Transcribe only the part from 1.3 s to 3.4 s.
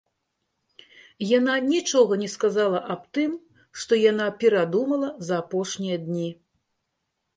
Яна нічога не сказала аб тым,